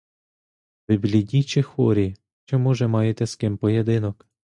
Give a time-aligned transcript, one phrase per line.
[0.87, 2.15] Ви бліді чи хорі,
[2.45, 4.27] чи, може, маєте з ким поєдинок?